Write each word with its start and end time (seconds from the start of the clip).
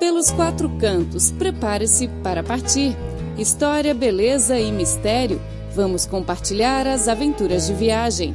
Pelos 0.00 0.30
quatro 0.30 0.70
cantos, 0.78 1.30
prepare-se 1.30 2.08
para 2.22 2.42
partir. 2.42 2.96
História, 3.36 3.92
beleza 3.92 4.58
e 4.58 4.72
mistério. 4.72 5.38
Vamos 5.74 6.06
compartilhar 6.06 6.86
as 6.86 7.06
aventuras 7.06 7.66
de 7.66 7.74
viagem. 7.74 8.34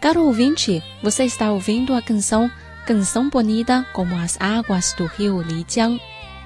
Caro 0.00 0.22
ouvinte, 0.26 0.80
você 1.02 1.24
está 1.24 1.50
ouvindo 1.50 1.94
a 1.94 2.00
canção 2.00 2.48
Canção 2.86 3.28
Bonita 3.28 3.84
como 3.92 4.14
as 4.14 4.40
águas 4.40 4.92
do 4.92 5.06
rio 5.06 5.42
Lijiang. 5.42 6.00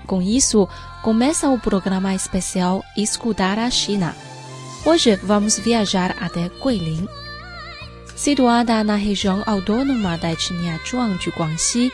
Com 0.06 0.22
isso, 0.22 0.66
começa 1.02 1.50
o 1.50 1.58
programa 1.58 2.14
especial 2.14 2.82
Escutar 2.96 3.58
a 3.58 3.70
China. 3.70 4.16
Hoje 4.86 5.16
vamos 5.16 5.58
viajar 5.58 6.14
até 6.20 6.48
Guilin. 6.62 7.08
Situada 8.14 8.84
na 8.84 8.94
região 8.94 9.42
autônoma 9.44 10.16
da 10.16 10.30
etnia 10.30 10.78
Zhuang 10.88 11.18
de 11.18 11.28
Guangxi, 11.30 11.92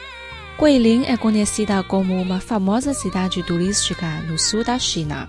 Guilin 0.60 1.04
é 1.06 1.16
conhecida 1.16 1.82
como 1.82 2.14
uma 2.20 2.38
famosa 2.38 2.92
cidade 2.92 3.42
turística 3.44 4.06
no 4.28 4.38
sul 4.38 4.62
da 4.62 4.78
China. 4.78 5.26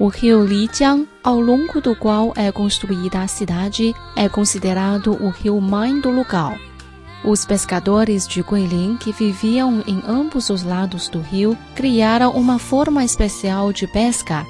O 0.00 0.08
rio 0.08 0.44
Lijiang, 0.44 1.08
ao 1.22 1.40
longo 1.40 1.80
do 1.80 1.94
qual 1.94 2.32
é 2.34 2.50
construída 2.50 3.20
a 3.20 3.28
cidade, 3.28 3.94
é 4.16 4.28
considerado 4.28 5.12
o 5.22 5.30
rio 5.30 5.60
mãe 5.60 6.00
do 6.00 6.10
lugar. 6.10 6.58
Os 7.24 7.44
pescadores 7.44 8.26
de 8.26 8.42
Guilin, 8.42 8.96
que 8.96 9.12
viviam 9.12 9.80
em 9.86 10.02
ambos 10.08 10.50
os 10.50 10.64
lados 10.64 11.08
do 11.08 11.20
rio, 11.20 11.56
criaram 11.76 12.32
uma 12.32 12.58
forma 12.58 13.04
especial 13.04 13.72
de 13.72 13.86
pesca. 13.86 14.44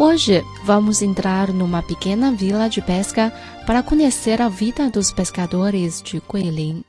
Hoje, 0.00 0.44
vamos 0.62 1.02
entrar 1.02 1.52
numa 1.52 1.82
pequena 1.82 2.30
vila 2.30 2.68
de 2.68 2.80
pesca 2.80 3.32
para 3.66 3.82
conhecer 3.82 4.40
a 4.40 4.48
vida 4.48 4.88
dos 4.88 5.10
pescadores 5.10 6.00
de 6.00 6.22
Guilin. 6.32 6.84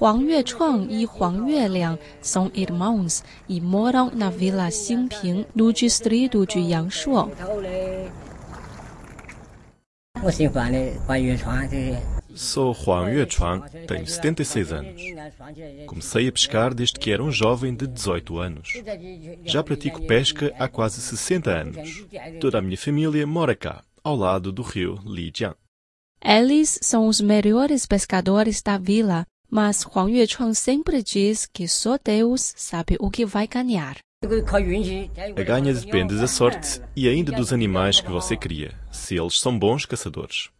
Huang 0.00 0.24
Yuechuang 0.24 0.88
e 0.90 1.06
Huang 1.06 1.48
Yueliang 1.48 2.00
são 2.20 2.50
irmãos 2.52 3.22
e 3.48 3.60
moram 3.60 4.10
na 4.12 4.28
vila 4.28 4.68
Xingping, 4.68 5.46
no 5.54 5.72
distrito 5.72 6.44
de 6.44 6.58
Yangshuo. 6.58 7.30
Sou 12.36 12.72
Huang 12.72 13.10
Yuechuang, 13.10 13.64
tenho 13.86 14.06
76 14.06 14.72
anos. 14.72 15.02
Comecei 15.86 16.28
a 16.28 16.32
pescar 16.32 16.74
desde 16.74 17.00
que 17.00 17.10
era 17.10 17.22
um 17.22 17.32
jovem 17.32 17.74
de 17.74 17.86
18 17.86 18.38
anos. 18.38 18.68
Já 19.44 19.62
pratico 19.62 20.06
pesca 20.06 20.54
há 20.58 20.68
quase 20.68 21.00
60 21.00 21.50
anos. 21.50 22.06
Toda 22.38 22.58
a 22.58 22.62
minha 22.62 22.76
família 22.76 23.26
mora 23.26 23.56
cá, 23.56 23.82
ao 24.04 24.14
lado 24.14 24.52
do 24.52 24.62
rio 24.62 25.00
Lijiang. 25.06 25.56
Eles 26.22 26.78
são 26.82 27.08
os 27.08 27.20
melhores 27.20 27.86
pescadores 27.86 28.60
da 28.60 28.76
vila, 28.76 29.26
mas 29.50 29.84
Huang 29.84 30.12
Yuechuang 30.12 30.54
sempre 30.54 31.02
diz 31.02 31.46
que 31.46 31.66
só 31.66 31.98
Deus 32.02 32.52
sabe 32.56 32.96
o 33.00 33.10
que 33.10 33.24
vai 33.24 33.46
ganhar. 33.46 33.96
A 35.36 35.42
ganha 35.42 35.72
depende 35.72 36.18
da 36.18 36.26
sorte 36.26 36.80
e 36.94 37.08
ainda 37.08 37.32
dos 37.32 37.52
animais 37.52 38.00
que 38.00 38.10
você 38.10 38.36
cria, 38.36 38.74
se 38.90 39.16
eles 39.16 39.38
são 39.38 39.58
bons 39.58 39.86
caçadores. 39.86 40.50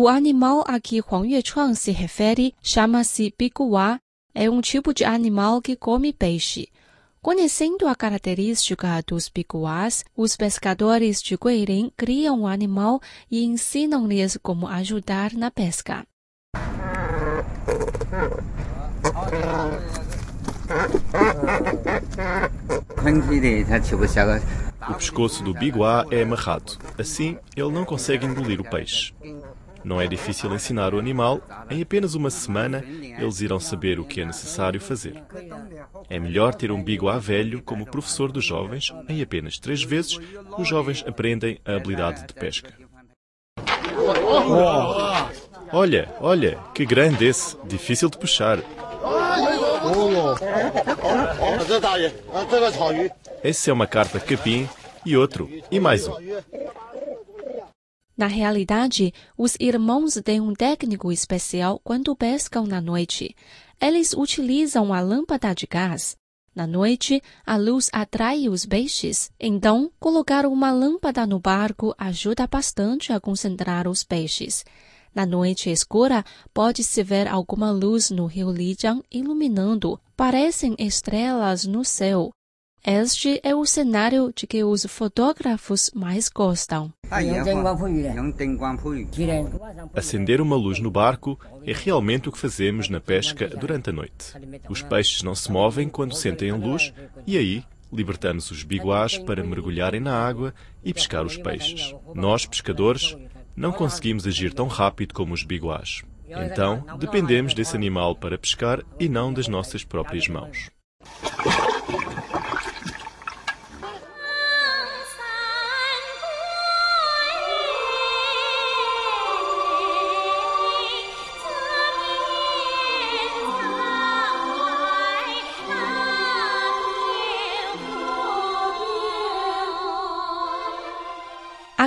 O 0.00 0.06
animal 0.06 0.62
a 0.64 0.78
que 0.78 1.00
Huang 1.00 1.26
Yuechuang 1.26 1.74
se 1.74 1.90
refere 1.90 2.54
chama-se 2.62 3.34
biguá. 3.36 3.98
É 4.32 4.48
um 4.48 4.60
tipo 4.60 4.94
de 4.94 5.04
animal 5.04 5.60
que 5.60 5.74
come 5.74 6.12
peixe. 6.12 6.68
Conhecendo 7.20 7.88
a 7.88 7.96
característica 7.96 9.02
dos 9.04 9.28
biguás, 9.28 10.04
os 10.16 10.36
pescadores 10.36 11.20
de 11.20 11.36
Guilin 11.36 11.90
criam 11.96 12.42
o 12.42 12.46
animal 12.46 13.00
e 13.28 13.44
ensinam-lhes 13.44 14.38
como 14.40 14.68
ajudar 14.68 15.32
na 15.32 15.50
pesca. 15.50 16.06
O 24.88 24.94
pescoço 24.94 25.42
do 25.42 25.52
biguá 25.54 26.06
é 26.12 26.22
amarrado. 26.22 26.78
Assim, 26.96 27.36
ele 27.56 27.72
não 27.72 27.84
consegue 27.84 28.24
engolir 28.26 28.60
o 28.60 28.70
peixe. 28.70 29.12
Não 29.84 30.00
é 30.00 30.06
difícil 30.06 30.52
ensinar 30.54 30.94
o 30.94 30.98
animal. 30.98 31.40
Em 31.70 31.82
apenas 31.82 32.14
uma 32.14 32.30
semana, 32.30 32.84
eles 33.18 33.40
irão 33.40 33.60
saber 33.60 33.98
o 33.98 34.04
que 34.04 34.20
é 34.20 34.24
necessário 34.24 34.80
fazer. 34.80 35.22
É 36.08 36.18
melhor 36.18 36.54
ter 36.54 36.70
um 36.70 36.82
biguá 36.82 37.18
velho 37.18 37.62
como 37.62 37.86
professor 37.86 38.30
dos 38.30 38.44
jovens. 38.44 38.92
Em 39.08 39.22
apenas 39.22 39.58
três 39.58 39.82
vezes, 39.82 40.18
os 40.56 40.68
jovens 40.68 41.04
aprendem 41.06 41.58
a 41.64 41.76
habilidade 41.76 42.26
de 42.26 42.34
pesca. 42.34 42.72
Olha, 45.72 46.08
olha, 46.20 46.58
que 46.74 46.86
grande 46.86 47.26
esse! 47.26 47.56
Difícil 47.64 48.08
de 48.08 48.18
puxar. 48.18 48.58
Esse 53.44 53.70
é 53.70 53.72
uma 53.72 53.86
carpa 53.86 54.18
capim 54.18 54.68
e 55.04 55.16
outro, 55.16 55.50
e 55.70 55.78
mais 55.78 56.06
um. 56.08 56.14
Na 58.18 58.26
realidade, 58.26 59.14
os 59.36 59.56
irmãos 59.60 60.14
têm 60.24 60.40
um 60.40 60.52
técnico 60.52 61.12
especial 61.12 61.80
quando 61.84 62.16
pescam 62.16 62.66
na 62.66 62.80
noite. 62.80 63.32
Eles 63.80 64.12
utilizam 64.12 64.92
a 64.92 65.00
lâmpada 65.00 65.54
de 65.54 65.68
gás. 65.68 66.16
Na 66.52 66.66
noite, 66.66 67.22
a 67.46 67.56
luz 67.56 67.88
atrai 67.92 68.48
os 68.48 68.66
peixes, 68.66 69.30
então 69.38 69.92
colocar 70.00 70.46
uma 70.46 70.72
lâmpada 70.72 71.24
no 71.24 71.38
barco 71.38 71.94
ajuda 71.96 72.48
bastante 72.48 73.12
a 73.12 73.20
concentrar 73.20 73.86
os 73.86 74.02
peixes. 74.02 74.64
Na 75.14 75.24
noite 75.24 75.70
escura, 75.70 76.24
pode-se 76.52 77.00
ver 77.04 77.28
alguma 77.28 77.70
luz 77.70 78.10
no 78.10 78.26
rio 78.26 78.50
Lijiang 78.50 79.00
iluminando. 79.12 80.00
Parecem 80.16 80.74
estrelas 80.76 81.64
no 81.64 81.84
céu. 81.84 82.32
Este 82.86 83.40
é 83.42 83.54
o 83.54 83.64
cenário 83.66 84.32
de 84.34 84.46
que 84.46 84.62
os 84.62 84.86
fotógrafos 84.86 85.90
mais 85.94 86.28
gostam. 86.28 86.92
Acender 89.94 90.40
uma 90.40 90.56
luz 90.56 90.78
no 90.78 90.90
barco 90.90 91.38
é 91.66 91.72
realmente 91.72 92.28
o 92.28 92.32
que 92.32 92.38
fazemos 92.38 92.88
na 92.88 93.00
pesca 93.00 93.48
durante 93.48 93.90
a 93.90 93.92
noite. 93.92 94.32
Os 94.68 94.80
peixes 94.80 95.22
não 95.22 95.34
se 95.34 95.50
movem 95.50 95.88
quando 95.88 96.14
sentem 96.14 96.50
a 96.50 96.56
luz 96.56 96.92
e 97.26 97.36
aí 97.36 97.64
libertamos 97.92 98.50
os 98.50 98.62
biguás 98.62 99.18
para 99.18 99.42
mergulharem 99.42 100.00
na 100.00 100.14
água 100.14 100.54
e 100.84 100.94
pescar 100.94 101.24
os 101.24 101.36
peixes. 101.36 101.94
Nós, 102.14 102.46
pescadores, 102.46 103.16
não 103.56 103.72
conseguimos 103.72 104.26
agir 104.26 104.52
tão 104.54 104.68
rápido 104.68 105.14
como 105.14 105.34
os 105.34 105.42
biguás. 105.42 106.02
Então, 106.28 106.84
dependemos 106.98 107.54
desse 107.54 107.74
animal 107.74 108.14
para 108.14 108.38
pescar 108.38 108.82
e 109.00 109.08
não 109.08 109.32
das 109.32 109.48
nossas 109.48 109.82
próprias 109.82 110.28
mãos. 110.28 110.70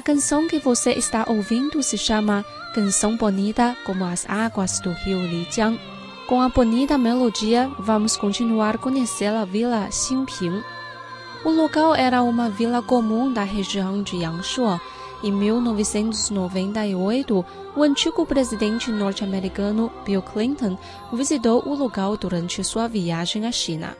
A 0.01 0.03
canção 0.03 0.47
que 0.47 0.57
você 0.57 0.93
está 0.93 1.27
ouvindo 1.29 1.83
se 1.83 1.95
chama 1.95 2.43
Canção 2.73 3.15
Bonita 3.15 3.77
como 3.85 4.03
as 4.03 4.27
águas 4.27 4.79
do 4.79 4.89
rio 4.89 5.19
Lijiang. 5.19 5.79
Com 6.27 6.41
a 6.41 6.49
bonita 6.49 6.97
melodia, 6.97 7.69
vamos 7.77 8.17
continuar 8.17 8.73
a 8.73 8.79
conhecer 8.79 9.27
a 9.27 9.45
vila 9.45 9.91
Xingping. 9.91 10.63
O 11.45 11.51
local 11.51 11.93
era 11.93 12.23
uma 12.23 12.49
vila 12.49 12.81
comum 12.81 13.31
da 13.31 13.43
região 13.43 14.01
de 14.01 14.17
Yangshuo. 14.17 14.81
Em 15.23 15.31
1998, 15.31 17.45
o 17.75 17.83
antigo 17.83 18.25
presidente 18.25 18.91
norte-americano 18.91 19.91
Bill 20.03 20.23
Clinton 20.23 20.79
visitou 21.13 21.61
o 21.63 21.75
lugar 21.75 22.17
durante 22.17 22.63
sua 22.63 22.87
viagem 22.87 23.45
à 23.45 23.51
China. 23.51 23.95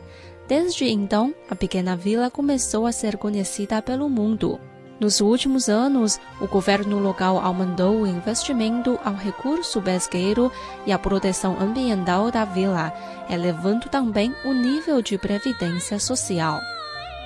Desde 0.48 0.90
então, 0.90 1.32
a 1.48 1.56
pequena 1.56 1.96
vila 1.96 2.32
começou 2.32 2.88
a 2.88 2.92
ser 2.92 3.18
conhecida 3.18 3.84
pelo 3.84 4.10
mundo. 4.10 4.60
Nos 5.02 5.20
últimos 5.20 5.68
anos, 5.68 6.20
o 6.40 6.46
governo 6.46 7.00
local 7.00 7.40
aumentou 7.40 8.02
o 8.02 8.06
investimento 8.06 9.00
ao 9.04 9.16
recurso 9.16 9.82
pesqueiro 9.82 10.52
e 10.86 10.92
à 10.92 11.00
proteção 11.00 11.60
ambiental 11.60 12.30
da 12.30 12.46
vila, 12.46 12.94
elevando 13.28 13.90
também 13.90 14.32
o 14.46 14.54
nível 14.54 15.02
de 15.02 15.18
previdência 15.18 15.98
social. 15.98 16.62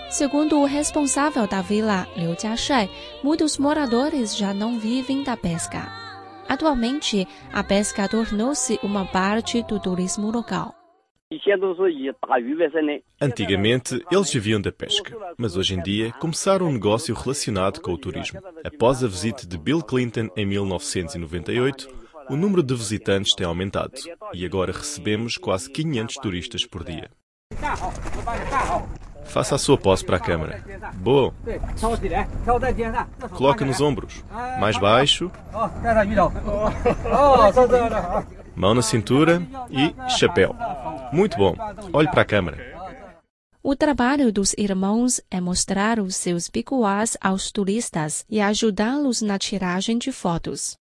Segundo 0.09 0.57
o 0.57 0.63
responsável 0.63 1.45
da 1.45 1.61
vila, 1.61 2.07
Liu 2.15 2.33
Jiashai, 2.39 2.89
muitos 3.21 3.57
moradores 3.57 4.37
já 4.37 4.53
não 4.53 4.79
vivem 4.79 5.21
da 5.21 5.35
pesca. 5.35 5.91
Atualmente, 6.47 7.27
a 7.51 7.61
pesca 7.61 8.07
tornou-se 8.07 8.79
uma 8.83 9.03
parte 9.03 9.61
do 9.63 9.81
turismo 9.81 10.31
local. 10.31 10.84
Antigamente, 13.19 13.99
eles 14.11 14.31
viviam 14.31 14.61
da 14.61 14.71
pesca, 14.71 15.17
mas 15.37 15.57
hoje 15.57 15.73
em 15.73 15.81
dia 15.81 16.11
começaram 16.13 16.67
um 16.67 16.73
negócio 16.73 17.15
relacionado 17.15 17.81
com 17.81 17.91
o 17.91 17.97
turismo. 17.97 18.39
Após 18.63 19.03
a 19.03 19.07
visita 19.07 19.47
de 19.47 19.57
Bill 19.57 19.81
Clinton 19.81 20.29
em 20.37 20.45
1998, 20.45 21.87
o 22.29 22.35
número 22.35 22.61
de 22.61 22.75
visitantes 22.75 23.33
tem 23.33 23.45
aumentado 23.45 23.93
e 24.33 24.45
agora 24.45 24.71
recebemos 24.71 25.35
quase 25.35 25.69
500 25.71 26.15
turistas 26.15 26.65
por 26.65 26.83
dia. 26.83 27.09
Faça 29.25 29.55
a 29.55 29.57
sua 29.57 29.77
posse 29.79 30.05
para 30.05 30.17
a 30.17 30.19
câmara. 30.19 30.63
Boa. 30.93 31.33
Coloque 33.31 33.65
nos 33.65 33.81
ombros. 33.81 34.23
Mais 34.59 34.77
baixo. 34.77 35.31
Mão 38.55 38.73
na 38.73 38.81
cintura 38.81 39.41
e 39.69 39.93
chapéu. 40.09 40.55
Muito 41.11 41.37
bom. 41.37 41.55
Olhe 41.91 42.09
para 42.09 42.21
a 42.21 42.25
câmara. 42.25 42.75
O 43.61 43.75
trabalho 43.75 44.31
dos 44.31 44.53
irmãos 44.57 45.19
é 45.29 45.41
mostrar 45.41 45.99
os 45.99 46.15
seus 46.15 46.47
picuás 46.47 47.17
aos 47.19 47.51
turistas 47.51 48.23
e 48.29 48.39
ajudá-los 48.39 49.21
na 49.21 49.39
tiragem 49.39 49.97
de 49.97 50.11
fotos. 50.11 50.77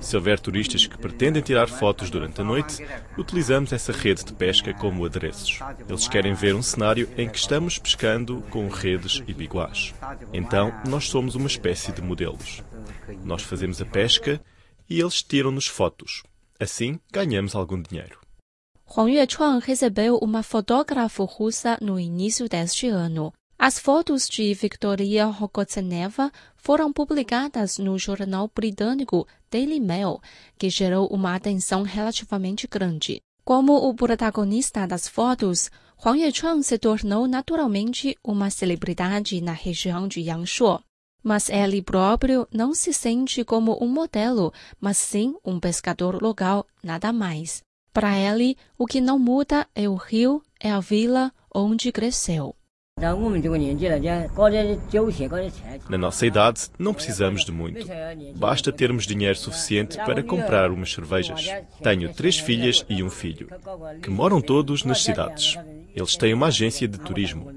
Se 0.00 0.14
houver 0.16 0.38
turistas 0.38 0.86
que 0.86 0.96
pretendem 0.98 1.42
tirar 1.42 1.68
fotos 1.68 2.10
durante 2.10 2.40
a 2.40 2.44
noite, 2.44 2.86
utilizamos 3.16 3.72
essa 3.72 3.92
rede 3.92 4.24
de 4.24 4.32
pesca 4.32 4.72
como 4.74 5.04
adereços. 5.04 5.58
Eles 5.88 6.06
querem 6.06 6.34
ver 6.34 6.54
um 6.54 6.62
cenário 6.62 7.08
em 7.16 7.28
que 7.28 7.38
estamos 7.38 7.78
pescando 7.78 8.42
com 8.50 8.68
redes 8.68 9.22
e 9.26 9.32
biguás. 9.32 9.94
Então, 10.32 10.72
nós 10.86 11.08
somos 11.08 11.34
uma 11.34 11.46
espécie 11.46 11.90
de 11.90 12.02
modelos. 12.02 12.62
Nós 13.24 13.42
fazemos 13.42 13.80
a 13.80 13.86
pesca 13.86 14.40
e 14.88 15.00
eles 15.00 15.22
tiram-nos 15.22 15.66
fotos. 15.66 16.22
Assim, 16.58 16.98
ganhamos 17.12 17.54
algum 17.54 17.80
dinheiro. 17.80 18.18
Huang 18.86 19.12
Yuechuan 19.12 19.58
recebeu 19.58 20.16
uma 20.16 20.42
fotógrafa 20.42 21.22
russa 21.24 21.78
no 21.80 22.00
início 22.00 22.48
deste 22.48 22.88
ano. 22.88 23.32
As 23.58 23.78
fotos 23.78 24.28
de 24.28 24.54
Victoria 24.54 25.26
Rokotseneva 25.26 26.32
foram 26.56 26.92
publicadas 26.92 27.76
no 27.78 27.98
jornal 27.98 28.50
britânico 28.54 29.26
Daily 29.50 29.80
Mail, 29.80 30.20
que 30.56 30.70
gerou 30.70 31.06
uma 31.08 31.34
atenção 31.34 31.82
relativamente 31.82 32.66
grande. 32.66 33.20
Como 33.44 33.88
o 33.88 33.94
protagonista 33.94 34.86
das 34.86 35.08
fotos, 35.08 35.70
Huang 36.02 36.22
Yuechuan 36.22 36.62
se 36.62 36.78
tornou 36.78 37.26
naturalmente 37.26 38.16
uma 38.24 38.50
celebridade 38.50 39.40
na 39.40 39.52
região 39.52 40.06
de 40.06 40.20
Yangshuo. 40.20 40.80
Mas 41.22 41.48
ele 41.48 41.82
próprio 41.82 42.46
não 42.52 42.74
se 42.74 42.92
sente 42.92 43.44
como 43.44 43.76
um 43.82 43.88
modelo, 43.88 44.52
mas 44.80 44.96
sim 44.96 45.34
um 45.44 45.58
pescador 45.58 46.22
local, 46.22 46.66
nada 46.82 47.12
mais. 47.12 47.62
Para 47.92 48.16
ele, 48.16 48.56
o 48.76 48.86
que 48.86 49.00
não 49.00 49.18
muda 49.18 49.66
é 49.74 49.88
o 49.88 49.96
rio, 49.96 50.42
é 50.60 50.70
a 50.70 50.78
vila 50.78 51.32
onde 51.52 51.90
cresceu. 51.90 52.54
Na 55.88 55.98
nossa 55.98 56.26
idade, 56.26 56.68
não 56.78 56.92
precisamos 56.92 57.44
de 57.44 57.52
muito. 57.52 57.86
Basta 58.36 58.72
termos 58.72 59.06
dinheiro 59.06 59.38
suficiente 59.38 59.96
para 59.98 60.22
comprar 60.22 60.70
umas 60.70 60.92
cervejas. 60.92 61.48
Tenho 61.80 62.12
três 62.12 62.38
filhas 62.38 62.84
e 62.88 63.02
um 63.02 63.10
filho, 63.10 63.48
que 64.02 64.10
moram 64.10 64.40
todos 64.40 64.82
nas 64.82 65.02
cidades. 65.02 65.56
Eles 65.94 66.16
têm 66.16 66.34
uma 66.34 66.48
agência 66.48 66.88
de 66.88 66.98
turismo. 66.98 67.52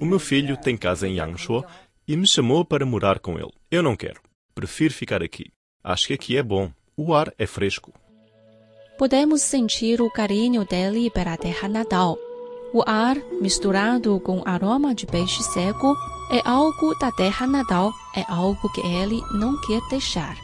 O 0.00 0.04
meu 0.04 0.18
filho 0.18 0.56
tem 0.56 0.76
casa 0.76 1.08
em 1.08 1.16
Yangshuo 1.18 1.64
e 2.06 2.16
me 2.16 2.26
chamou 2.26 2.64
para 2.64 2.86
morar 2.86 3.18
com 3.18 3.38
ele. 3.38 3.52
Eu 3.70 3.82
não 3.82 3.96
quero. 3.96 4.20
Prefiro 4.54 4.94
ficar 4.94 5.22
aqui. 5.22 5.50
Acho 5.82 6.06
que 6.08 6.14
aqui 6.14 6.36
é 6.36 6.42
bom. 6.42 6.70
O 6.96 7.14
ar 7.14 7.32
é 7.38 7.46
fresco. 7.46 7.92
Podemos 8.96 9.42
sentir 9.42 10.00
o 10.00 10.10
carinho 10.10 10.64
dele 10.64 11.10
para 11.10 11.32
a 11.32 11.36
terra 11.36 11.68
natal. 11.68 12.16
O 12.72 12.82
ar, 12.86 13.16
misturado 13.40 14.18
com 14.20 14.42
aroma 14.44 14.94
de 14.94 15.06
peixe 15.06 15.42
seco, 15.42 15.96
é 16.30 16.40
algo 16.44 16.94
da 16.98 17.10
terra 17.12 17.46
natal, 17.46 17.92
é 18.16 18.24
algo 18.28 18.68
que 18.72 18.80
ele 18.80 19.20
não 19.32 19.60
quer 19.60 19.80
deixar. 19.90 20.36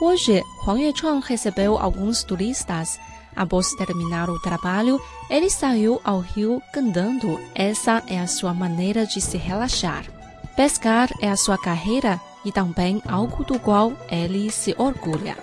Hoje, 0.00 0.42
Huang 0.66 0.82
Yuechuan 0.82 1.20
recebeu 1.20 1.78
alguns 1.78 2.24
turistas. 2.24 2.98
Após 3.36 3.72
terminar 3.74 4.28
o 4.28 4.40
trabalho, 4.40 5.00
ele 5.30 5.50
saiu 5.50 6.00
ao 6.04 6.20
rio 6.20 6.60
cantando. 6.72 7.40
Essa 7.54 8.02
é 8.06 8.18
a 8.18 8.26
sua 8.26 8.52
maneira 8.52 9.06
de 9.06 9.20
se 9.20 9.36
relaxar. 9.36 10.13
Pescar 10.56 11.10
é 11.20 11.28
a 11.28 11.36
sua 11.36 11.58
carreira 11.58 12.20
e 12.44 12.52
também 12.52 13.02
algo 13.08 13.42
do 13.42 13.58
qual 13.58 13.92
ele 14.08 14.50
se 14.52 14.72
orgulha. 14.78 15.36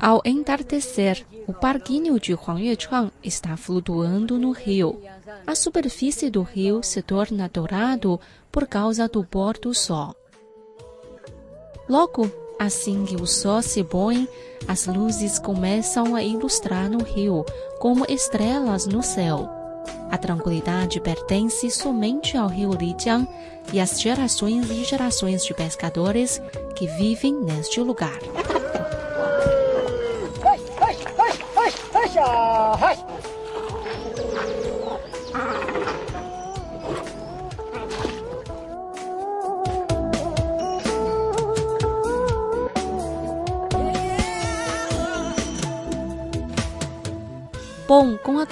Ao 0.00 0.22
entardecer, 0.24 1.26
o 1.48 1.52
barquinho 1.52 2.20
de 2.20 2.32
Huang 2.32 2.64
Yuechuan 2.64 3.10
está 3.24 3.56
flutuando 3.56 4.38
no 4.38 4.52
rio. 4.52 5.00
A 5.44 5.56
superfície 5.56 6.30
do 6.30 6.42
rio 6.42 6.80
se 6.82 7.02
torna 7.02 7.50
dourado 7.52 8.20
por 8.52 8.68
causa 8.68 9.08
do 9.08 9.24
pôr 9.24 9.58
do 9.58 9.74
sol. 9.74 10.14
Logo, 11.88 12.30
assim 12.58 13.04
que 13.04 13.16
o 13.16 13.26
sol 13.26 13.60
se 13.62 13.82
põe, 13.82 14.28
as 14.68 14.86
luzes 14.86 15.40
começam 15.40 16.14
a 16.14 16.22
ilustrar 16.22 16.88
no 16.88 17.02
rio 17.02 17.44
como 17.80 18.06
estrelas 18.08 18.86
no 18.86 19.02
céu. 19.02 19.53
A 20.14 20.16
tranquilidade 20.16 21.00
pertence 21.00 21.68
somente 21.72 22.36
ao 22.36 22.46
rio 22.46 22.72
Lijiang 22.72 23.26
e 23.72 23.80
às 23.80 24.00
gerações 24.00 24.70
e 24.70 24.84
gerações 24.84 25.44
de 25.44 25.52
pescadores 25.52 26.40
que 26.76 26.86
vivem 26.86 27.34
neste 27.34 27.80
lugar. 27.80 28.20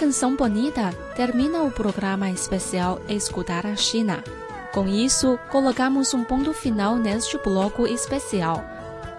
Canção 0.03 0.35
bonita, 0.35 0.91
termina 1.15 1.63
o 1.63 1.71
programa 1.71 2.29
especial 2.29 3.01
Escutar 3.09 3.65
a 3.65 3.77
China. 3.77 4.25
Com 4.73 4.89
isso, 4.89 5.39
colocamos 5.49 6.13
um 6.13 6.25
ponto 6.25 6.53
final 6.53 6.97
neste 6.97 7.39
bloco 7.39 7.87
especial. 7.87 8.65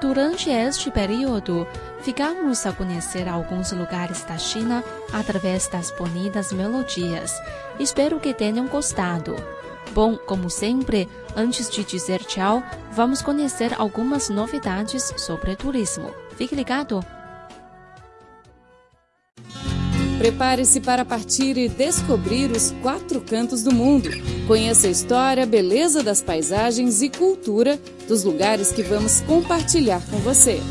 Durante 0.01 0.49
este 0.49 0.91
período, 0.91 1.65
ficamos 2.01 2.65
a 2.65 2.73
conhecer 2.73 3.29
alguns 3.29 3.71
lugares 3.71 4.25
da 4.25 4.37
China 4.37 4.83
através 5.13 5.69
das 5.69 5.89
bonitas 5.91 6.51
melodias. 6.51 7.33
Espero 7.79 8.19
que 8.19 8.33
tenham 8.33 8.67
gostado. 8.67 9.37
Bom, 9.93 10.17
como 10.17 10.49
sempre, 10.49 11.07
antes 11.33 11.69
de 11.69 11.85
dizer 11.85 12.25
tchau, 12.25 12.61
vamos 12.91 13.21
conhecer 13.21 13.73
algumas 13.79 14.27
novidades 14.27 15.13
sobre 15.15 15.55
turismo. 15.55 16.11
Fique 16.35 16.53
ligado! 16.53 17.22
Prepare-se 20.23 20.79
para 20.79 21.03
partir 21.03 21.57
e 21.57 21.67
descobrir 21.67 22.49
os 22.49 22.71
quatro 22.81 23.19
cantos 23.19 23.61
do 23.61 23.75
mundo. 23.75 24.07
Conheça 24.47 24.87
a 24.87 24.89
história, 24.89 25.45
beleza 25.45 26.01
das 26.01 26.21
paisagens 26.21 27.01
e 27.01 27.09
cultura 27.09 27.77
dos 28.07 28.23
lugares 28.23 28.71
que 28.71 28.81
vamos 28.81 29.19
compartilhar 29.19 30.01
com 30.09 30.15
você. 30.19 30.61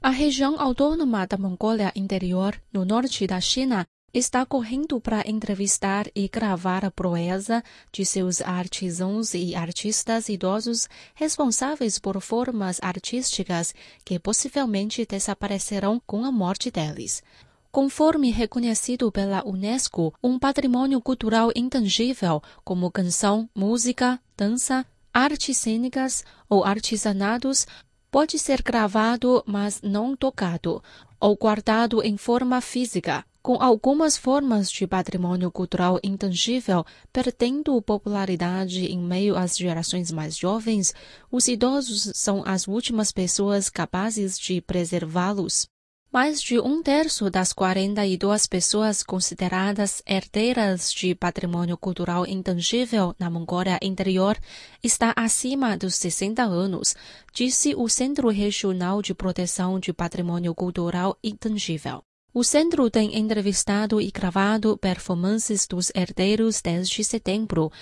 A 0.00 0.08
região 0.08 0.58
autônoma 0.58 1.26
da 1.26 1.36
Mongólia 1.36 1.92
Interior, 1.94 2.58
no 2.72 2.86
norte 2.86 3.26
da 3.26 3.42
China, 3.42 3.86
está 4.12 4.44
correndo 4.44 5.00
para 5.00 5.28
entrevistar 5.28 6.06
e 6.14 6.28
gravar 6.28 6.84
a 6.84 6.90
proeza 6.90 7.62
de 7.92 8.04
seus 8.04 8.40
artesãos 8.40 9.34
e 9.34 9.54
artistas 9.54 10.28
idosos 10.28 10.88
responsáveis 11.14 11.98
por 11.98 12.20
formas 12.20 12.80
artísticas 12.82 13.72
que 14.04 14.18
possivelmente 14.18 15.06
desaparecerão 15.06 16.02
com 16.04 16.24
a 16.24 16.32
morte 16.32 16.70
deles. 16.70 17.22
Conforme 17.70 18.32
reconhecido 18.32 19.12
pela 19.12 19.46
Unesco, 19.46 20.12
um 20.20 20.40
patrimônio 20.40 21.00
cultural 21.00 21.52
intangível 21.54 22.42
como 22.64 22.90
canção, 22.90 23.48
música, 23.54 24.20
dança, 24.36 24.84
artes 25.14 25.56
cênicas 25.56 26.24
ou 26.48 26.64
artesanatos 26.64 27.68
pode 28.10 28.40
ser 28.40 28.60
gravado, 28.60 29.44
mas 29.46 29.80
não 29.82 30.16
tocado, 30.16 30.82
ou 31.20 31.36
guardado 31.36 32.02
em 32.02 32.16
forma 32.16 32.60
física 32.60 33.24
com 33.42 33.60
algumas 33.60 34.16
formas 34.16 34.70
de 34.70 34.86
patrimônio 34.86 35.50
cultural 35.50 35.98
intangível 36.04 36.84
perdendo 37.12 37.80
popularidade 37.80 38.86
em 38.86 38.98
meio 38.98 39.36
às 39.36 39.56
gerações 39.56 40.10
mais 40.10 40.36
jovens, 40.36 40.94
os 41.30 41.48
idosos 41.48 42.12
são 42.14 42.42
as 42.46 42.68
últimas 42.68 43.10
pessoas 43.10 43.68
capazes 43.68 44.38
de 44.38 44.60
preservá-los. 44.60 45.68
Mais 46.12 46.42
de 46.42 46.58
um 46.58 46.82
terço 46.82 47.30
das 47.30 47.52
42 47.52 48.44
pessoas 48.48 49.00
consideradas 49.00 50.02
herdeiras 50.04 50.92
de 50.92 51.14
patrimônio 51.14 51.78
cultural 51.78 52.26
intangível 52.26 53.14
na 53.16 53.30
Mongólia 53.30 53.78
Interior 53.80 54.36
está 54.82 55.14
acima 55.16 55.76
dos 55.76 55.94
60 55.94 56.42
anos, 56.42 56.96
disse 57.32 57.76
o 57.76 57.88
Centro 57.88 58.28
Regional 58.28 59.00
de 59.00 59.14
Proteção 59.14 59.78
de 59.78 59.92
Patrimônio 59.92 60.52
Cultural 60.52 61.16
Intangível. 61.22 62.02
O 62.32 62.44
centro 62.44 62.88
tem 62.88 63.18
entrevistado 63.18 64.00
e 64.00 64.08
gravado 64.08 64.78
performances 64.78 65.66
dos 65.66 65.90
herdeiros 65.96 66.60
desde 66.62 67.02
setembro, 67.02 67.72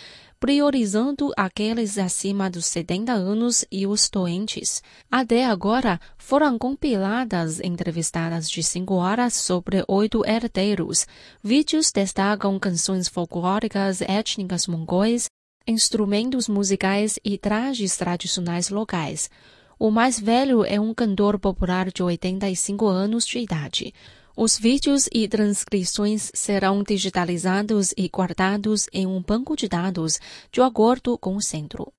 priorizando 0.40 1.30
aqueles 1.36 1.98
acima 1.98 2.48
dos 2.48 2.64
70 2.64 3.12
anos 3.12 3.66
e 3.70 3.86
os 3.86 4.08
doentes. 4.08 4.82
Até 5.10 5.44
agora, 5.44 6.00
foram 6.16 6.58
compiladas 6.58 7.60
entrevistadas 7.60 8.48
de 8.48 8.62
cinco 8.62 8.94
horas 8.94 9.34
sobre 9.34 9.84
oito 9.86 10.24
herdeiros. 10.24 11.06
Vídeos 11.44 11.92
destacam 11.92 12.58
canções 12.58 13.06
folclóricas 13.06 14.00
étnicas 14.00 14.66
mongóis, 14.66 15.28
instrumentos 15.66 16.48
musicais 16.48 17.18
e 17.22 17.36
trajes 17.36 17.98
tradicionais 17.98 18.70
locais. 18.70 19.28
O 19.78 19.90
mais 19.90 20.18
velho 20.18 20.64
é 20.64 20.80
um 20.80 20.94
cantor 20.94 21.38
popular 21.38 21.92
de 21.92 22.02
85 22.02 22.86
anos 22.86 23.26
de 23.26 23.38
idade. 23.38 23.92
Os 24.40 24.56
vídeos 24.56 25.08
e 25.12 25.26
transcrições 25.26 26.30
serão 26.32 26.84
digitalizados 26.84 27.92
e 27.96 28.06
guardados 28.06 28.86
em 28.92 29.04
um 29.04 29.20
banco 29.20 29.56
de 29.56 29.66
dados, 29.66 30.20
de 30.52 30.60
acordo 30.60 31.18
com 31.18 31.34
o 31.34 31.42
centro. 31.42 31.92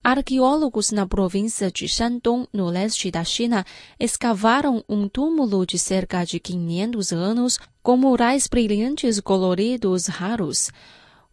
Arqueólogos 0.00 0.92
na 0.92 1.08
província 1.08 1.68
de 1.68 1.88
Shandong, 1.88 2.46
no 2.52 2.66
leste 2.68 3.10
da 3.10 3.24
China, 3.24 3.66
escavaram 3.98 4.84
um 4.88 5.08
túmulo 5.08 5.66
de 5.66 5.76
cerca 5.76 6.22
de 6.22 6.38
500 6.38 7.12
anos 7.12 7.58
com 7.82 7.96
murais 7.96 8.46
brilhantes 8.46 9.18
coloridos 9.18 10.06
raros. 10.06 10.70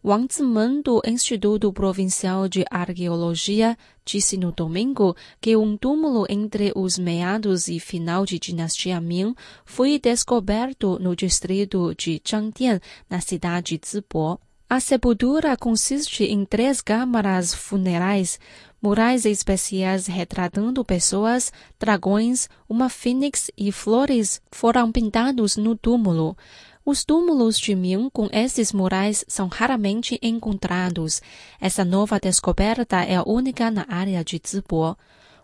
Wang 0.06 0.28
Zimen, 0.30 0.82
do 0.82 1.00
Instituto 1.06 1.72
Provincial 1.72 2.46
de 2.46 2.62
Arqueologia, 2.70 3.74
disse 4.04 4.36
no 4.36 4.52
domingo 4.52 5.16
que 5.40 5.56
um 5.56 5.78
túmulo 5.78 6.26
entre 6.28 6.72
os 6.76 6.98
meados 6.98 7.68
e 7.68 7.80
final 7.80 8.26
de 8.26 8.38
dinastia 8.38 9.00
Ming 9.00 9.34
foi 9.64 9.98
descoberto 9.98 10.98
no 11.00 11.16
distrito 11.16 11.94
de 11.96 12.20
Zhangdian, 12.22 12.82
na 13.08 13.18
cidade 13.22 13.78
de 13.78 13.88
Zibo. 13.88 14.38
A 14.68 14.78
sepultura 14.78 15.56
consiste 15.56 16.24
em 16.24 16.44
três 16.44 16.82
câmaras 16.82 17.54
funerais, 17.54 18.38
murais 18.82 19.24
especiais 19.24 20.06
retratando 20.06 20.84
pessoas, 20.84 21.50
dragões, 21.80 22.46
uma 22.68 22.90
fênix 22.90 23.50
e 23.56 23.72
flores 23.72 24.42
foram 24.50 24.92
pintados 24.92 25.56
no 25.56 25.74
túmulo. 25.74 26.36
Os 26.86 27.02
túmulos 27.02 27.58
de 27.58 27.74
Ming 27.74 28.10
com 28.12 28.28
esses 28.30 28.70
murais 28.70 29.24
são 29.26 29.48
raramente 29.48 30.18
encontrados. 30.22 31.22
Essa 31.58 31.82
nova 31.82 32.20
descoberta 32.20 33.02
é 33.02 33.16
a 33.16 33.22
única 33.26 33.70
na 33.70 33.86
área 33.88 34.22
de 34.22 34.38
Zibo. 34.46 34.94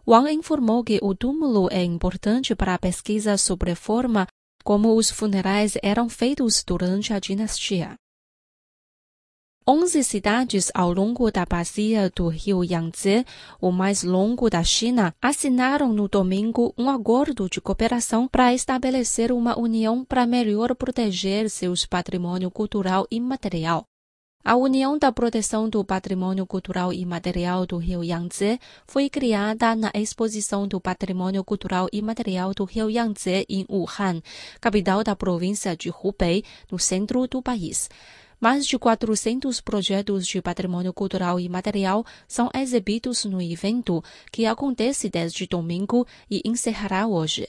Wang 0.06 0.30
informou 0.30 0.84
que 0.84 0.98
o 1.00 1.14
túmulo 1.14 1.68
é 1.72 1.82
importante 1.82 2.54
para 2.54 2.74
a 2.74 2.78
pesquisa 2.78 3.38
sobre 3.38 3.70
a 3.70 3.76
forma 3.76 4.26
como 4.62 4.94
os 4.94 5.10
funerais 5.10 5.78
eram 5.82 6.10
feitos 6.10 6.62
durante 6.62 7.14
a 7.14 7.18
dinastia. 7.18 7.99
Onze 9.72 10.02
cidades 10.02 10.68
ao 10.74 10.92
longo 10.92 11.30
da 11.30 11.46
bacia 11.46 12.10
do 12.10 12.26
rio 12.26 12.64
Yangtze, 12.64 13.24
o 13.60 13.70
mais 13.70 14.02
longo 14.02 14.50
da 14.50 14.64
China, 14.64 15.14
assinaram 15.22 15.92
no 15.92 16.08
domingo 16.08 16.74
um 16.76 16.90
acordo 16.90 17.48
de 17.48 17.60
cooperação 17.60 18.26
para 18.26 18.52
estabelecer 18.52 19.30
uma 19.30 19.56
união 19.56 20.04
para 20.04 20.26
melhor 20.26 20.74
proteger 20.74 21.48
seus 21.48 21.86
patrimônio 21.86 22.50
cultural 22.50 23.06
e 23.12 23.20
material. 23.20 23.84
A 24.44 24.56
União 24.56 24.98
da 24.98 25.12
Proteção 25.12 25.68
do 25.68 25.84
Patrimônio 25.84 26.44
Cultural 26.46 26.92
e 26.92 27.06
Material 27.06 27.64
do 27.64 27.76
Rio 27.76 28.02
Yangtze 28.02 28.58
foi 28.88 29.08
criada 29.08 29.76
na 29.76 29.92
Exposição 29.94 30.66
do 30.66 30.80
Patrimônio 30.80 31.44
Cultural 31.44 31.88
e 31.92 32.02
Material 32.02 32.52
do 32.54 32.64
Rio 32.64 32.90
Yangtze 32.90 33.46
em 33.48 33.64
Wuhan, 33.70 34.20
capital 34.60 35.04
da 35.04 35.14
província 35.14 35.76
de 35.76 35.90
Hubei, 35.90 36.42
no 36.72 36.78
centro 36.78 37.28
do 37.28 37.40
país. 37.40 37.88
Mais 38.40 38.66
de 38.66 38.78
400 38.78 39.60
projetos 39.60 40.26
de 40.26 40.40
patrimônio 40.40 40.94
cultural 40.94 41.38
e 41.38 41.46
material 41.46 42.06
são 42.26 42.48
exibidos 42.54 43.26
no 43.26 43.40
evento, 43.40 44.02
que 44.32 44.46
acontece 44.46 45.10
desde 45.10 45.46
domingo 45.46 46.06
e 46.30 46.40
encerrará 46.42 47.06
hoje. 47.06 47.46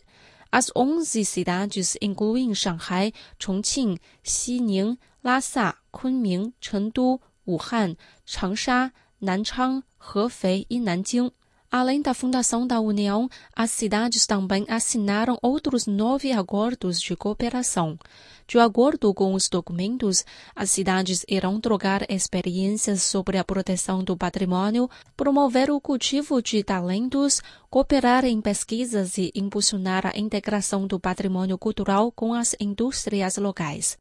As 0.51 0.69
11 0.75 1.23
cidades 1.23 1.97
incluem 2.01 2.53
Shanghai, 2.53 3.13
Chongqing, 3.39 3.97
Xining, 4.21 4.97
Lhasa, 5.23 5.75
Kunming, 5.93 6.53
Chengdu, 6.59 7.21
Wuhan, 7.47 7.95
Changsha, 8.25 8.91
Nanchang, 9.21 9.81
Hefei 9.97 10.65
e 10.69 10.77
Nanjing. 10.77 11.31
Além 11.73 12.01
da 12.01 12.13
fundação 12.13 12.67
da 12.67 12.81
União, 12.81 13.29
as 13.55 13.71
cidades 13.71 14.27
também 14.27 14.65
assinaram 14.67 15.37
outros 15.41 15.87
nove 15.87 16.33
acordos 16.33 17.01
de 17.01 17.15
cooperação. 17.15 17.97
De 18.45 18.59
acordo 18.59 19.13
com 19.13 19.33
os 19.33 19.47
documentos, 19.47 20.25
as 20.53 20.69
cidades 20.69 21.23
irão 21.29 21.61
trocar 21.61 22.05
experiências 22.11 23.03
sobre 23.03 23.37
a 23.37 23.43
proteção 23.45 24.03
do 24.03 24.17
patrimônio, 24.17 24.89
promover 25.15 25.71
o 25.71 25.79
cultivo 25.79 26.41
de 26.41 26.61
talentos, 26.61 27.41
cooperar 27.69 28.25
em 28.25 28.41
pesquisas 28.41 29.17
e 29.17 29.31
impulsionar 29.33 30.05
a 30.05 30.19
integração 30.19 30.85
do 30.85 30.99
patrimônio 30.99 31.57
cultural 31.57 32.11
com 32.11 32.33
as 32.33 32.53
indústrias 32.59 33.37
locais. 33.37 33.97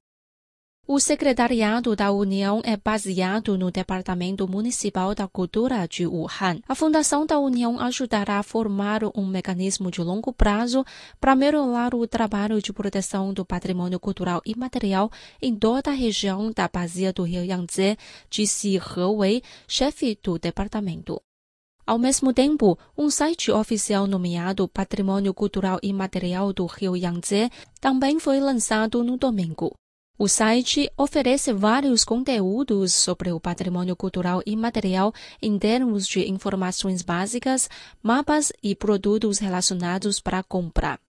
O 0.92 0.98
secretariado 0.98 1.94
da 1.94 2.10
União 2.10 2.60
é 2.64 2.76
baseado 2.76 3.56
no 3.56 3.70
Departamento 3.70 4.48
Municipal 4.48 5.14
da 5.14 5.28
Cultura 5.28 5.86
de 5.86 6.04
Wuhan. 6.04 6.58
A 6.68 6.74
Fundação 6.74 7.24
da 7.24 7.38
União 7.38 7.78
ajudará 7.78 8.40
a 8.40 8.42
formar 8.42 9.02
um 9.16 9.24
mecanismo 9.24 9.88
de 9.88 10.00
longo 10.00 10.32
prazo 10.32 10.84
para 11.20 11.36
melhorar 11.36 11.94
o 11.94 12.08
trabalho 12.08 12.60
de 12.60 12.72
proteção 12.72 13.32
do 13.32 13.44
patrimônio 13.44 14.00
cultural 14.00 14.42
e 14.44 14.52
material 14.58 15.12
em 15.40 15.54
toda 15.54 15.92
a 15.92 15.94
região 15.94 16.50
da 16.50 16.66
bacia 16.66 17.12
do 17.12 17.22
Rio 17.22 17.44
Yangtze, 17.44 17.96
disse 18.28 18.74
He 18.74 19.04
Wei, 19.16 19.42
chefe 19.68 20.18
do 20.20 20.40
departamento. 20.40 21.22
Ao 21.86 22.00
mesmo 22.00 22.32
tempo, 22.34 22.76
um 22.98 23.08
site 23.10 23.52
oficial 23.52 24.08
nomeado 24.08 24.66
Patrimônio 24.66 25.32
Cultural 25.32 25.78
e 25.84 25.92
Material 25.92 26.52
do 26.52 26.66
Rio 26.66 26.96
Yangtze 26.96 27.48
também 27.80 28.18
foi 28.18 28.40
lançado 28.40 29.04
no 29.04 29.16
domingo. 29.16 29.72
O 30.22 30.28
site 30.28 30.92
oferece 30.98 31.50
vários 31.50 32.04
conteúdos 32.04 32.92
sobre 32.92 33.32
o 33.32 33.40
patrimônio 33.40 33.96
cultural 33.96 34.42
e 34.44 34.54
material 34.54 35.14
em 35.40 35.58
termos 35.58 36.06
de 36.06 36.28
informações 36.28 37.00
básicas, 37.00 37.70
mapas 38.02 38.52
e 38.62 38.74
produtos 38.74 39.38
relacionados 39.38 40.20
para 40.20 40.42
compra. 40.42 41.00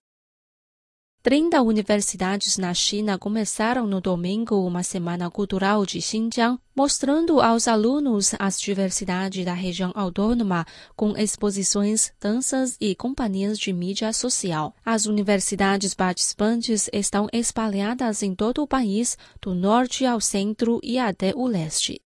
30 1.22 1.62
universidades 1.62 2.58
na 2.58 2.74
China 2.74 3.16
começaram 3.16 3.86
no 3.86 4.00
domingo 4.00 4.66
uma 4.66 4.82
semana 4.82 5.30
cultural 5.30 5.86
de 5.86 6.02
Xinjiang, 6.02 6.58
mostrando 6.74 7.40
aos 7.40 7.68
alunos 7.68 8.34
as 8.40 8.60
diversidades 8.60 9.44
da 9.44 9.54
região 9.54 9.92
autônoma 9.94 10.66
com 10.96 11.16
exposições, 11.16 12.12
danças 12.20 12.76
e 12.80 12.96
companhias 12.96 13.56
de 13.56 13.72
mídia 13.72 14.12
social. 14.12 14.74
As 14.84 15.06
universidades 15.06 15.94
participantes 15.94 16.90
estão 16.92 17.28
espalhadas 17.32 18.24
em 18.24 18.34
todo 18.34 18.60
o 18.60 18.66
país, 18.66 19.16
do 19.40 19.54
norte 19.54 20.04
ao 20.04 20.20
centro 20.20 20.80
e 20.82 20.98
até 20.98 21.32
o 21.36 21.46
leste 21.46 22.02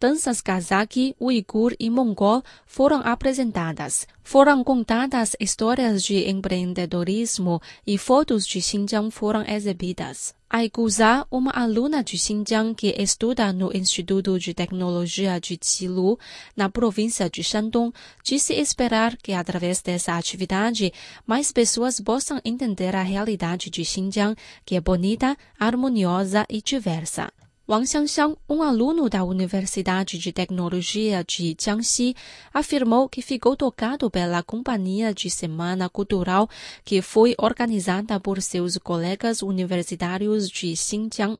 danças 0.00 0.40
kazakh, 0.40 1.14
uigur 1.20 1.74
e 1.78 1.88
mongol 1.90 2.42
foram 2.66 3.00
apresentadas. 3.04 4.06
Foram 4.22 4.64
contadas 4.64 5.36
histórias 5.38 6.02
de 6.02 6.28
empreendedorismo 6.28 7.62
e 7.86 7.96
fotos 7.96 8.46
de 8.46 8.60
Xinjiang 8.60 9.10
foram 9.10 9.42
exibidas. 9.42 10.34
Aiguza, 10.50 11.26
uma 11.30 11.50
aluna 11.50 12.02
de 12.02 12.16
Xinjiang 12.18 12.74
que 12.74 12.94
estuda 12.98 13.52
no 13.52 13.76
Instituto 13.76 14.38
de 14.38 14.54
Tecnologia 14.54 15.40
de 15.40 15.56
Qilu, 15.56 16.18
na 16.56 16.68
província 16.68 17.28
de 17.28 17.42
Shandong, 17.42 17.92
disse 18.24 18.52
esperar 18.54 19.16
que 19.16 19.32
através 19.32 19.82
dessa 19.82 20.16
atividade 20.16 20.92
mais 21.26 21.52
pessoas 21.52 22.00
possam 22.00 22.40
entender 22.44 22.94
a 22.94 23.02
realidade 23.02 23.70
de 23.70 23.84
Xinjiang, 23.84 24.36
que 24.64 24.76
é 24.76 24.80
bonita, 24.80 25.36
harmoniosa 25.58 26.44
e 26.48 26.60
diversa. 26.60 27.32
Wang 27.68 27.84
Xiangxiang, 27.84 28.36
um 28.48 28.62
aluno 28.62 29.10
da 29.10 29.24
Universidade 29.24 30.18
de 30.18 30.32
Tecnologia 30.32 31.24
de 31.24 31.56
Jiangxi, 31.60 32.14
afirmou 32.54 33.08
que 33.08 33.20
ficou 33.20 33.56
tocado 33.56 34.08
pela 34.08 34.40
Companhia 34.40 35.12
de 35.12 35.28
Semana 35.28 35.88
Cultural 35.88 36.48
que 36.84 37.02
foi 37.02 37.34
organizada 37.36 38.20
por 38.20 38.40
seus 38.40 38.78
colegas 38.78 39.42
universitários 39.42 40.48
de 40.48 40.76
Xinjiang. 40.76 41.36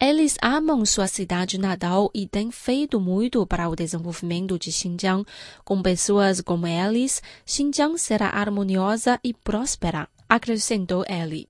Eles 0.00 0.36
amam 0.40 0.86
sua 0.86 1.08
cidade 1.08 1.58
natal 1.58 2.12
e 2.14 2.28
têm 2.28 2.52
feito 2.52 3.00
muito 3.00 3.44
para 3.44 3.68
o 3.68 3.74
desenvolvimento 3.74 4.56
de 4.56 4.70
Xinjiang. 4.70 5.26
Com 5.64 5.82
pessoas 5.82 6.40
como 6.40 6.68
eles, 6.68 7.20
Xinjiang 7.44 7.98
será 7.98 8.28
harmoniosa 8.28 9.18
e 9.24 9.34
próspera, 9.34 10.08
acrescentou 10.28 11.04
ele. 11.08 11.48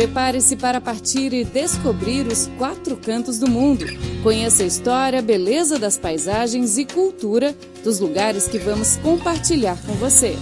Prepare-se 0.00 0.56
para 0.56 0.80
partir 0.80 1.30
e 1.34 1.44
descobrir 1.44 2.26
os 2.26 2.46
quatro 2.56 2.96
cantos 2.96 3.38
do 3.38 3.50
mundo. 3.50 3.84
Conheça 4.22 4.62
a 4.62 4.66
história, 4.66 5.20
beleza 5.20 5.78
das 5.78 5.98
paisagens 5.98 6.78
e 6.78 6.86
cultura 6.86 7.54
dos 7.84 8.00
lugares 8.00 8.48
que 8.48 8.56
vamos 8.56 8.96
compartilhar 8.96 9.76
com 9.84 9.92
você. 9.92 10.34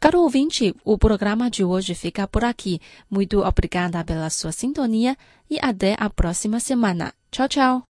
Caro 0.00 0.20
ouvinte, 0.20 0.72
o 0.84 0.96
programa 0.96 1.50
de 1.50 1.64
hoje 1.64 1.96
fica 1.96 2.28
por 2.28 2.44
aqui. 2.44 2.78
Muito 3.10 3.40
obrigada 3.40 4.04
pela 4.04 4.30
sua 4.30 4.52
sintonia 4.52 5.16
e 5.50 5.58
até 5.60 5.96
a 5.98 6.08
próxima 6.08 6.60
semana. 6.60 7.12
Tchau, 7.32 7.48
tchau. 7.48 7.80